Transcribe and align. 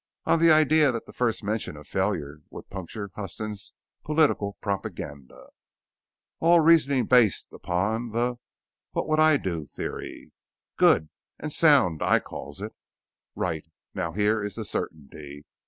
On 0.25 0.39
the 0.39 0.51
idea 0.51 0.91
that 0.91 1.05
the 1.05 1.13
first 1.13 1.43
mention 1.43 1.77
of 1.77 1.87
failure 1.87 2.39
would 2.49 2.71
puncture 2.71 3.11
Huston's 3.13 3.73
political 4.03 4.53
propaganda." 4.59 5.49
"All 6.39 6.59
reasoning 6.59 7.05
based 7.05 7.49
upon 7.53 8.09
the 8.09 8.37
'what 8.93 9.07
would 9.07 9.19
I 9.19 9.37
do?' 9.37 9.67
theory. 9.67 10.31
Good 10.75 11.09
and 11.37 11.53
sound 11.53 12.01
I 12.01 12.19
calls 12.19 12.63
it." 12.63 12.73
"Right. 13.35 13.65
Now, 13.93 14.11
here 14.13 14.41
is 14.43 14.55
the 14.55 14.65
certainty. 14.65 15.45